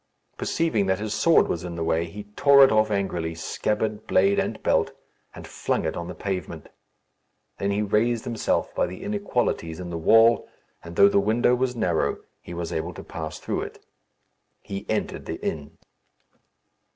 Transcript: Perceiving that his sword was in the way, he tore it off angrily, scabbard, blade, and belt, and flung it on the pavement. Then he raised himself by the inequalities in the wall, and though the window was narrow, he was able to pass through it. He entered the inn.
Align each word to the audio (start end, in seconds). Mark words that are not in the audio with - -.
Perceiving 0.35 0.87
that 0.87 0.97
his 0.97 1.13
sword 1.13 1.47
was 1.47 1.63
in 1.63 1.75
the 1.75 1.83
way, 1.83 2.05
he 2.05 2.23
tore 2.35 2.63
it 2.63 2.71
off 2.71 2.89
angrily, 2.89 3.35
scabbard, 3.35 4.07
blade, 4.07 4.39
and 4.39 4.63
belt, 4.63 4.91
and 5.35 5.45
flung 5.45 5.85
it 5.85 5.95
on 5.95 6.07
the 6.07 6.15
pavement. 6.15 6.69
Then 7.59 7.69
he 7.69 7.83
raised 7.83 8.23
himself 8.23 8.73
by 8.73 8.87
the 8.87 9.03
inequalities 9.03 9.79
in 9.79 9.91
the 9.91 9.99
wall, 9.99 10.49
and 10.83 10.95
though 10.95 11.07
the 11.07 11.19
window 11.19 11.53
was 11.53 11.75
narrow, 11.75 12.17
he 12.41 12.55
was 12.55 12.73
able 12.73 12.95
to 12.95 13.03
pass 13.03 13.37
through 13.37 13.61
it. 13.61 13.85
He 14.63 14.87
entered 14.89 15.27
the 15.27 15.35
inn. 15.45 15.77